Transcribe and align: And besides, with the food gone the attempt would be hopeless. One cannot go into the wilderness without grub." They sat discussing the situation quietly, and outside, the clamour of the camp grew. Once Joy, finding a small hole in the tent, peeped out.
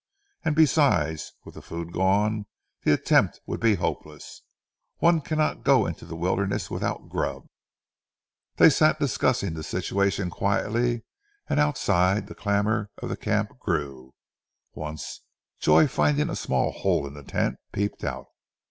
And 0.43 0.55
besides, 0.55 1.31
with 1.45 1.53
the 1.53 1.61
food 1.61 1.93
gone 1.93 2.47
the 2.81 2.91
attempt 2.91 3.39
would 3.45 3.59
be 3.59 3.75
hopeless. 3.75 4.41
One 4.97 5.21
cannot 5.21 5.63
go 5.63 5.85
into 5.85 6.05
the 6.07 6.15
wilderness 6.15 6.71
without 6.71 7.07
grub." 7.07 7.45
They 8.55 8.71
sat 8.71 8.99
discussing 8.99 9.53
the 9.53 9.61
situation 9.61 10.31
quietly, 10.31 11.03
and 11.47 11.59
outside, 11.59 12.25
the 12.25 12.33
clamour 12.33 12.89
of 12.97 13.09
the 13.09 13.15
camp 13.15 13.59
grew. 13.59 14.15
Once 14.73 15.21
Joy, 15.59 15.85
finding 15.87 16.31
a 16.31 16.35
small 16.35 16.71
hole 16.71 17.05
in 17.05 17.13
the 17.13 17.21
tent, 17.21 17.57
peeped 17.71 18.03
out. 18.03 18.25